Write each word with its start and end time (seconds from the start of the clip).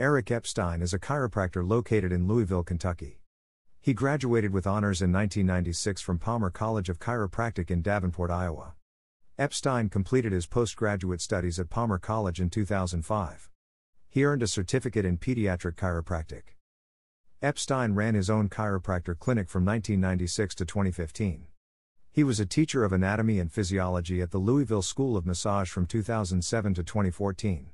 Eric 0.00 0.30
Epstein 0.30 0.80
is 0.80 0.94
a 0.94 0.98
chiropractor 1.00 1.68
located 1.68 2.12
in 2.12 2.28
Louisville, 2.28 2.62
Kentucky. 2.62 3.20
He 3.80 3.92
graduated 3.92 4.52
with 4.52 4.64
honors 4.64 5.02
in 5.02 5.10
1996 5.10 6.00
from 6.00 6.20
Palmer 6.20 6.50
College 6.50 6.88
of 6.88 7.00
Chiropractic 7.00 7.68
in 7.68 7.82
Davenport, 7.82 8.30
Iowa. 8.30 8.74
Epstein 9.38 9.88
completed 9.88 10.30
his 10.30 10.46
postgraduate 10.46 11.20
studies 11.20 11.58
at 11.58 11.68
Palmer 11.68 11.98
College 11.98 12.40
in 12.40 12.48
2005. 12.48 13.50
He 14.08 14.24
earned 14.24 14.44
a 14.44 14.46
certificate 14.46 15.04
in 15.04 15.18
pediatric 15.18 15.74
chiropractic. 15.74 16.54
Epstein 17.42 17.94
ran 17.94 18.14
his 18.14 18.30
own 18.30 18.48
chiropractor 18.48 19.18
clinic 19.18 19.48
from 19.48 19.64
1996 19.64 20.54
to 20.54 20.64
2015. 20.64 21.48
He 22.12 22.22
was 22.22 22.38
a 22.38 22.46
teacher 22.46 22.84
of 22.84 22.92
anatomy 22.92 23.40
and 23.40 23.50
physiology 23.50 24.22
at 24.22 24.30
the 24.30 24.38
Louisville 24.38 24.80
School 24.80 25.16
of 25.16 25.26
Massage 25.26 25.70
from 25.70 25.86
2007 25.86 26.74
to 26.74 26.84
2014. 26.84 27.70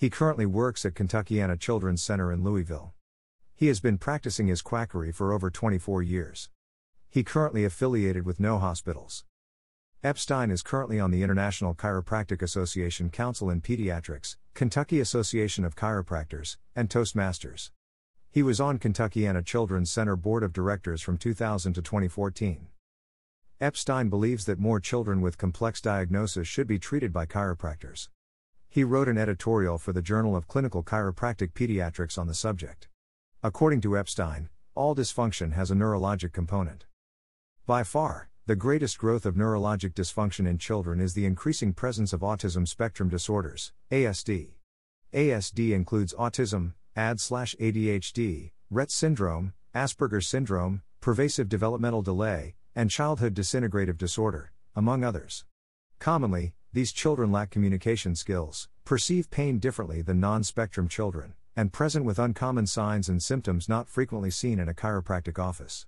He 0.00 0.10
currently 0.10 0.46
works 0.46 0.84
at 0.84 0.94
Kentuckiana 0.94 1.58
Children's 1.58 2.04
Center 2.04 2.32
in 2.32 2.44
Louisville. 2.44 2.94
He 3.56 3.66
has 3.66 3.80
been 3.80 3.98
practicing 3.98 4.46
his 4.46 4.62
quackery 4.62 5.10
for 5.10 5.32
over 5.32 5.50
24 5.50 6.04
years. 6.04 6.50
He 7.10 7.24
currently 7.24 7.64
affiliated 7.64 8.24
with 8.24 8.38
no 8.38 8.60
hospitals. 8.60 9.24
Epstein 10.04 10.52
is 10.52 10.62
currently 10.62 11.00
on 11.00 11.10
the 11.10 11.24
International 11.24 11.74
Chiropractic 11.74 12.42
Association 12.42 13.10
Council 13.10 13.50
in 13.50 13.60
Pediatrics, 13.60 14.36
Kentucky 14.54 15.00
Association 15.00 15.64
of 15.64 15.74
Chiropractors, 15.74 16.58
and 16.76 16.88
Toastmasters. 16.88 17.72
He 18.30 18.44
was 18.44 18.60
on 18.60 18.78
Kentuckiana 18.78 19.44
Children's 19.44 19.90
Center 19.90 20.14
Board 20.14 20.44
of 20.44 20.52
Directors 20.52 21.02
from 21.02 21.18
2000 21.18 21.72
to 21.72 21.82
2014. 21.82 22.68
Epstein 23.60 24.08
believes 24.08 24.44
that 24.44 24.60
more 24.60 24.78
children 24.78 25.20
with 25.20 25.38
complex 25.38 25.80
diagnosis 25.80 26.46
should 26.46 26.68
be 26.68 26.78
treated 26.78 27.12
by 27.12 27.26
chiropractors. 27.26 28.06
He 28.70 28.84
wrote 28.84 29.08
an 29.08 29.16
editorial 29.16 29.78
for 29.78 29.94
the 29.94 30.02
Journal 30.02 30.36
of 30.36 30.46
Clinical 30.46 30.82
Chiropractic 30.82 31.52
Pediatrics 31.52 32.18
on 32.18 32.26
the 32.26 32.34
subject. 32.34 32.86
According 33.42 33.80
to 33.80 33.96
Epstein, 33.96 34.50
all 34.74 34.94
dysfunction 34.94 35.54
has 35.54 35.70
a 35.70 35.74
neurologic 35.74 36.32
component. 36.34 36.84
By 37.66 37.82
far, 37.82 38.28
the 38.44 38.56
greatest 38.56 38.98
growth 38.98 39.24
of 39.24 39.36
neurologic 39.36 39.94
dysfunction 39.94 40.46
in 40.46 40.58
children 40.58 41.00
is 41.00 41.14
the 41.14 41.24
increasing 41.24 41.72
presence 41.72 42.12
of 42.12 42.20
autism 42.20 42.68
spectrum 42.68 43.08
disorders, 43.08 43.72
ASD. 43.90 44.50
ASD 45.14 45.72
includes 45.72 46.12
autism, 46.14 46.74
AD/ADHD, 46.94 48.52
Rett 48.70 48.90
syndrome, 48.90 49.54
Asperger 49.74 50.22
syndrome, 50.22 50.82
pervasive 51.00 51.48
developmental 51.48 52.02
delay, 52.02 52.54
and 52.74 52.90
childhood 52.90 53.32
disintegrative 53.34 53.96
disorder, 53.96 54.52
among 54.76 55.04
others. 55.04 55.46
Commonly, 55.98 56.52
these 56.72 56.92
children 56.92 57.32
lack 57.32 57.50
communication 57.50 58.14
skills, 58.14 58.68
perceive 58.84 59.30
pain 59.30 59.58
differently 59.58 60.02
than 60.02 60.20
non 60.20 60.44
spectrum 60.44 60.86
children, 60.86 61.34
and 61.56 61.72
present 61.72 62.04
with 62.04 62.18
uncommon 62.18 62.66
signs 62.66 63.08
and 63.08 63.22
symptoms 63.22 63.68
not 63.68 63.88
frequently 63.88 64.30
seen 64.30 64.58
in 64.58 64.68
a 64.68 64.74
chiropractic 64.74 65.38
office. 65.38 65.86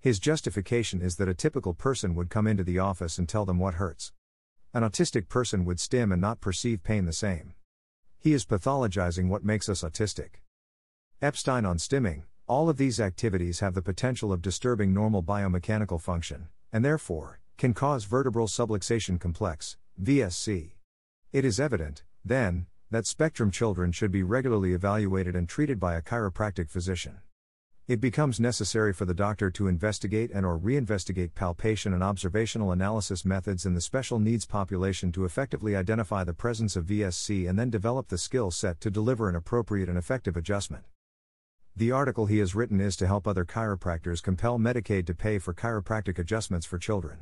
His 0.00 0.18
justification 0.18 1.02
is 1.02 1.16
that 1.16 1.28
a 1.28 1.34
typical 1.34 1.74
person 1.74 2.14
would 2.14 2.30
come 2.30 2.46
into 2.46 2.64
the 2.64 2.78
office 2.78 3.18
and 3.18 3.28
tell 3.28 3.44
them 3.44 3.58
what 3.58 3.74
hurts. 3.74 4.12
An 4.72 4.82
autistic 4.82 5.28
person 5.28 5.64
would 5.64 5.78
stim 5.78 6.12
and 6.12 6.20
not 6.20 6.40
perceive 6.40 6.82
pain 6.82 7.04
the 7.04 7.12
same. 7.12 7.54
He 8.18 8.32
is 8.32 8.46
pathologizing 8.46 9.28
what 9.28 9.44
makes 9.44 9.68
us 9.68 9.82
autistic. 9.82 10.40
Epstein 11.20 11.66
on 11.66 11.78
stimming, 11.78 12.22
all 12.46 12.68
of 12.68 12.76
these 12.76 13.00
activities 13.00 13.60
have 13.60 13.74
the 13.74 13.82
potential 13.82 14.32
of 14.32 14.40
disturbing 14.40 14.94
normal 14.94 15.22
biomechanical 15.22 16.00
function, 16.00 16.48
and 16.72 16.84
therefore, 16.84 17.40
can 17.58 17.74
cause 17.74 18.04
vertebral 18.04 18.48
subluxation 18.48 19.20
complex, 19.20 19.76
VSC. 20.00 20.72
It 21.32 21.44
is 21.44 21.60
evident, 21.60 22.02
then, 22.24 22.66
that 22.90 23.06
spectrum 23.06 23.50
children 23.50 23.92
should 23.92 24.10
be 24.10 24.22
regularly 24.22 24.72
evaluated 24.72 25.36
and 25.36 25.48
treated 25.48 25.78
by 25.78 25.94
a 25.94 26.02
chiropractic 26.02 26.70
physician. 26.70 27.20
It 27.88 28.00
becomes 28.00 28.40
necessary 28.40 28.92
for 28.92 29.04
the 29.04 29.14
doctor 29.14 29.50
to 29.50 29.66
investigate 29.66 30.30
and 30.32 30.46
or 30.46 30.58
reinvestigate 30.58 31.34
palpation 31.34 31.92
and 31.92 32.02
observational 32.02 32.72
analysis 32.72 33.24
methods 33.24 33.66
in 33.66 33.74
the 33.74 33.80
special 33.80 34.18
needs 34.18 34.46
population 34.46 35.12
to 35.12 35.24
effectively 35.24 35.76
identify 35.76 36.24
the 36.24 36.32
presence 36.32 36.74
of 36.74 36.86
VSC 36.86 37.48
and 37.48 37.58
then 37.58 37.70
develop 37.70 38.08
the 38.08 38.18
skill 38.18 38.50
set 38.50 38.80
to 38.80 38.90
deliver 38.90 39.28
an 39.28 39.36
appropriate 39.36 39.88
and 39.88 39.98
effective 39.98 40.36
adjustment. 40.36 40.84
The 41.76 41.92
article 41.92 42.26
he 42.26 42.38
has 42.38 42.54
written 42.54 42.80
is 42.80 42.96
to 42.96 43.06
help 43.06 43.26
other 43.26 43.44
chiropractors 43.44 44.22
compel 44.22 44.58
Medicaid 44.58 45.06
to 45.06 45.14
pay 45.14 45.38
for 45.38 45.52
chiropractic 45.52 46.18
adjustments 46.18 46.66
for 46.66 46.78
children. 46.78 47.18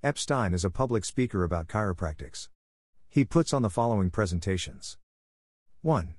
Epstein 0.00 0.54
is 0.54 0.64
a 0.64 0.70
public 0.70 1.04
speaker 1.04 1.42
about 1.42 1.66
chiropractics. 1.66 2.48
He 3.08 3.24
puts 3.24 3.52
on 3.52 3.62
the 3.62 3.68
following 3.68 4.10
presentations 4.10 4.96
1. 5.82 6.14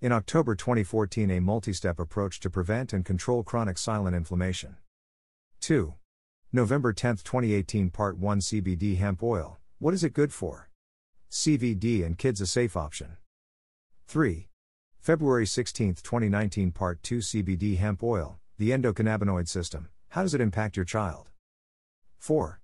In 0.00 0.12
October 0.12 0.54
2014, 0.54 1.28
a 1.32 1.40
multi 1.40 1.72
step 1.72 1.98
approach 1.98 2.38
to 2.38 2.48
prevent 2.48 2.92
and 2.92 3.04
control 3.04 3.42
chronic 3.42 3.76
silent 3.76 4.14
inflammation. 4.14 4.76
2. 5.62 5.94
November 6.52 6.92
10, 6.92 7.16
2018, 7.16 7.90
Part 7.90 8.18
1 8.18 8.38
CBD 8.38 8.98
hemp 8.98 9.20
oil. 9.20 9.58
What 9.80 9.94
is 9.94 10.04
it 10.04 10.12
good 10.12 10.32
for? 10.32 10.70
CBD 11.28 12.06
and 12.06 12.16
kids 12.16 12.40
a 12.40 12.46
safe 12.46 12.76
option. 12.76 13.16
3. 14.06 14.46
February 15.00 15.46
16, 15.46 15.94
2019, 15.94 16.70
Part 16.70 17.02
2 17.02 17.18
CBD 17.18 17.78
hemp 17.78 18.00
oil. 18.04 18.38
The 18.58 18.70
endocannabinoid 18.70 19.48
system. 19.48 19.88
How 20.10 20.22
does 20.22 20.34
it 20.34 20.40
impact 20.40 20.76
your 20.76 20.84
child? 20.84 21.30
4. 22.18 22.60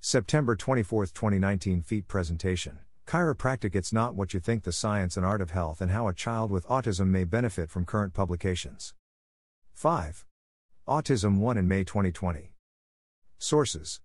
September 0.00 0.54
24, 0.54 1.06
2019 1.06 1.82
Feet 1.82 2.06
Presentation 2.06 2.78
Chiropractic 3.06 3.74
It's 3.74 3.92
Not 3.92 4.14
What 4.14 4.34
You 4.34 4.40
Think 4.40 4.64
The 4.64 4.72
Science 4.72 5.16
and 5.16 5.24
Art 5.24 5.40
of 5.40 5.50
Health 5.50 5.80
and 5.80 5.90
How 5.90 6.08
a 6.08 6.14
Child 6.14 6.50
with 6.50 6.66
Autism 6.66 7.08
May 7.08 7.24
Benefit 7.24 7.70
from 7.70 7.84
Current 7.84 8.14
Publications. 8.14 8.94
5. 9.74 10.24
Autism 10.88 11.38
1 11.38 11.56
in 11.56 11.68
May 11.68 11.84
2020. 11.84 12.52
Sources 13.38 14.00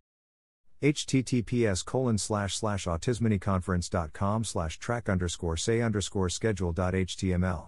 https 0.81 1.85
colon 1.85 2.18
slash 2.18 2.56
slash 2.56 2.85
autisminiconference.com 2.85 4.44
slash 4.44 4.80
track 4.80 5.07
underscore 5.07 5.56
say 5.57 5.81
underscore 5.81 6.30
schedule.html 6.30 7.68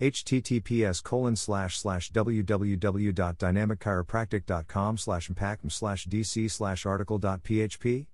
https 0.00 1.02
colon 1.02 1.34
slash 1.36 1.78
slash 1.78 2.10
www.dynamicchiropractic.com 2.10 4.96
slash 4.96 5.28
impact 5.28 5.72
slash 5.72 6.06
dc 6.06 6.50
slash 6.50 6.86
article.php 6.86 8.06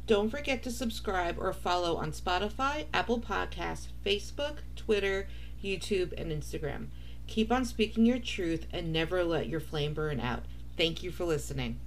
Don't 0.07 0.31
forget 0.31 0.63
to 0.63 0.71
subscribe 0.71 1.37
or 1.39 1.53
follow 1.53 1.97
on 1.97 2.13
Spotify, 2.13 2.87
Apple 2.95 3.21
Podcasts, 3.21 3.89
Facebook, 4.05 4.59
Twitter, 4.77 5.29
YouTube, 5.63 6.13
and 6.19 6.31
Instagram. 6.31 6.87
Keep 7.27 7.51
on 7.51 7.65
speaking 7.65 8.07
your 8.07 8.21
truth 8.21 8.67
and 8.73 8.93
never 8.93 9.25
let 9.25 9.49
your 9.49 9.59
flame 9.59 9.95
burn 9.95 10.21
out. 10.21 10.45
Thank 10.77 11.03
you 11.03 11.11
for 11.11 11.25
listening. 11.25 11.81